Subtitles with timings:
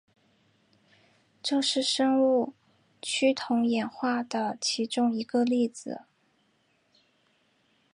[1.43, 2.53] 这是生物
[3.03, 6.05] 趋同演化的其中一个例子。